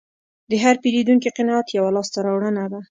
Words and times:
د 0.49 0.51
هر 0.63 0.75
پیرودونکي 0.83 1.29
قناعت 1.37 1.67
یوه 1.77 1.89
لاسته 1.95 2.19
راوړنه 2.27 2.63
ده. 2.71 2.79